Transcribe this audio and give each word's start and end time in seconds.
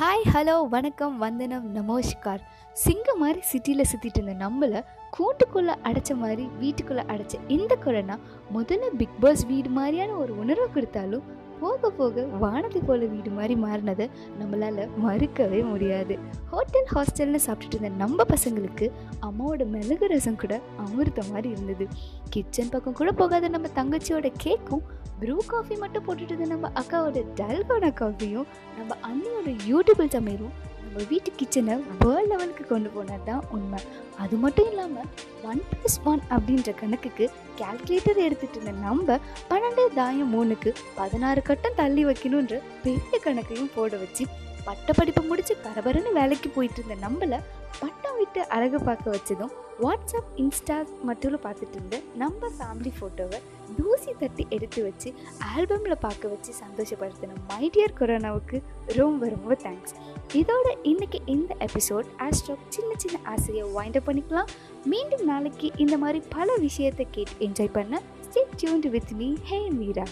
Hi 0.00 0.28
hello 0.32 0.68
வணக்கம் 0.68 1.18
வந்தனம் 1.18 1.74
நமஸ்கார். 1.74 2.40
சிங்கம் 2.72 3.18
மாதிரி 3.18 3.40
சிட்டியில் 3.40 3.84
சுற்றிட்டு 3.92 4.22
இருந்த 4.22 4.48
நம்மளை 4.48 4.84
கூண்டுக்குள்ளே 5.18 5.74
அடைச்ச 5.84 6.14
மாதிரி 6.14 6.48
வீட்டுக்குள்ளே 6.58 7.02
அடைச்ச 7.02 7.34
இந்த 7.48 7.74
கொரோனா 7.74 8.18
முதல்ல 8.54 8.86
பிக் 8.96 9.20
பாஸ் 9.20 9.46
வீடு 9.46 9.68
மாதிரியான 9.68 10.12
ஒரு 10.12 10.38
உணர்வு 10.38 10.70
கொடுத்தாலும் 10.70 11.22
போக 11.60 11.90
போக 11.90 12.24
வானத்தை 12.24 12.82
போல 12.86 13.04
வீடு 13.04 13.30
மாதிரி 13.30 13.54
மாறினதை 13.54 14.10
நம்மளால் 14.40 14.88
மறுக்கவே 15.06 15.68
முடியாது. 15.68 16.18
ஹோட்டல் 16.50 16.86
ஹாஸ்டல்னு 16.94 17.38
சாப்பிட்டுட்டு 17.46 17.74
இருந்த 17.74 17.88
நம்ம 17.88 18.24
பசங்களுக்கு 18.24 18.90
அம்மாவோட 19.22 19.66
மிளகு 19.66 20.06
ரசம் 20.06 20.36
கூட 20.36 20.60
அமிர்த 20.76 21.22
மாதிரி 21.30 21.50
இருந்தது. 21.50 21.86
கிச்சன் 22.30 22.68
பக்கம் 22.68 22.92
கூட 22.92 23.12
போகாத 23.12 23.48
நம்ம 23.48 23.68
தங்கச்சியோட 23.74 24.32
கேக்கும் 24.44 24.82
ப்ரூ 25.22 25.36
காஃபி 25.46 25.76
மட்டும் 25.76 26.04
போட்டுட்டு 26.06 26.46
நம்ம 26.46 26.70
அக்காவோட 26.74 27.20
டல்கோனா 27.36 27.90
காஃபியும் 27.94 28.46
நம்ம 28.78 28.96
அண்ணியோட 29.08 29.48
யூடியூபிள் 29.66 30.08
சமையலும் 30.08 30.54
நம்ம 30.84 31.04
வீட்டு 31.08 31.30
கிச்சனை 31.36 31.74
வேர்ல்ட் 32.00 32.30
லெவலுக்கு 32.30 32.66
கொண்டு 32.66 32.88
போனது 32.88 33.24
தான் 33.24 33.44
உண்மை. 33.50 33.78
அது 34.18 34.36
மட்டும் 34.36 34.68
இல்லாமல் 34.70 35.06
ஒன் 35.42 35.60
ப்ளஸ் 35.70 35.98
ஒன் 36.04 36.22
அப்படின்ற 36.30 36.74
கணக்குக்கு 36.74 37.26
கால்குலேட்டர் 37.60 38.24
எடுத்துகிட்டு 38.24 38.58
இருந்த 38.60 38.72
நம்ம 38.80 39.18
பன்னெண்டு 39.50 39.94
தாயம் 39.94 40.32
மூணுக்கு 40.34 40.72
பதினாறு 40.94 41.42
கட்டம் 41.42 41.74
தள்ளி 41.74 42.04
வைக்கணுன்ற 42.04 42.56
பெரிய 42.82 43.18
கணக்கையும் 43.24 43.74
போட 43.74 43.96
வச்சு 43.96 44.26
பட்ட 44.64 44.92
படிப்பை 44.92 45.24
முடித்து 45.26 45.56
பரபரன்னு 45.64 46.12
வேலைக்கு 46.12 46.50
போயிட்டு 46.50 46.80
இருந்த 46.82 47.06
நம்மளை 47.06 47.38
பட்டம் 47.80 48.16
விட்டு 48.16 48.48
அழகு 48.48 48.78
பார்க்க 48.78 49.10
வச்சதும் 49.10 49.52
வாட்ஸ்அப் 49.80 50.30
இன்ஸ்டா 50.36 51.02
மட்டும் 51.02 51.36
பார்த்துட்டு 51.36 51.74
இருந்த 51.74 52.00
நம்ம 52.14 52.48
ஃபேமிலி 52.48 52.92
ஃபோட்டோவை 53.00 53.40
தூசி 53.76 54.12
தட்டி 54.18 54.46
எடுத்து 54.48 54.82
வச்சு 54.82 55.14
ஆல்பமில் 55.56 55.94
பார்க்க 56.00 56.28
வச்சு 56.28 56.52
சந்தோஷப்படுத்தின 56.52 57.36
மைடியர் 57.48 57.94
கொரோனாவுக்கு 58.00 58.62
ரொம்ப 58.86 59.28
ரொம்ப 59.28 59.54
தேங்க்ஸ் 59.54 59.94
இதோட 60.32 60.76
இன்னைக்கு 60.82 61.20
இந்த 61.26 61.54
எபிசோட் 61.58 62.04
ஆஸ்ட்ரோ 62.18 62.56
சின்ன 62.68 62.94
சின்ன 62.96 63.18
ஆசையை 63.24 63.64
வைண்ட் 63.64 63.96
அப் 63.96 64.08
பண்ணிக்கலாம். 64.08 64.48
மீண்டும் 64.84 65.24
நாளைக்கு 65.24 65.70
இந்த 65.76 65.98
மாதிரி 65.98 66.22
பல 66.28 66.54
விஷயத்தை 66.56 67.06
கேட்டு 67.10 67.46
என்ஜாய் 67.46 67.72
பண்ண 67.72 68.02
stay 68.30 68.46
tuned 68.62 68.86
with 68.86 69.10
me 69.10 69.36
hey 69.42 69.68
Meera 69.68 70.04